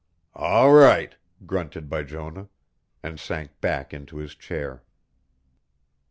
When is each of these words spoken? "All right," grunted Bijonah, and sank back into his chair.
"All 0.33 0.73
right," 0.73 1.15
grunted 1.45 1.87
Bijonah, 1.87 2.49
and 3.03 3.19
sank 3.19 3.61
back 3.61 3.93
into 3.93 4.17
his 4.17 4.33
chair. 4.33 4.81